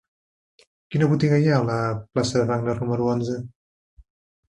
[0.95, 1.77] Quina botiga hi ha a la
[2.17, 3.41] plaça de Wagner número onze?